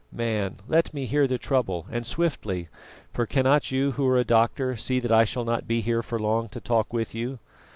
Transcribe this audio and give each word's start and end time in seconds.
Man, 0.11 0.55
let 0.67 0.95
me 0.95 1.05
hear 1.05 1.27
the 1.27 1.37
trouble, 1.37 1.85
and 1.91 2.07
swiftly, 2.07 2.69
for 3.13 3.27
cannot 3.27 3.69
you 3.71 3.91
who 3.91 4.07
are 4.07 4.17
a 4.17 4.23
doctor 4.23 4.75
see 4.75 4.99
that 4.99 5.11
I 5.11 5.25
shall 5.25 5.45
not 5.45 5.67
be 5.67 5.81
here 5.81 6.01
for 6.01 6.17
long 6.17 6.49
to 6.49 6.59
talk 6.59 6.91
with 6.91 7.13
you? 7.13 7.37